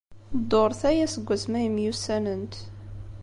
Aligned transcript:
Dduṛt 0.39 0.81
aya 0.89 1.07
seg 1.13 1.25
wasmi 1.27 1.57
ay 1.59 1.67
myussanent. 1.75 2.55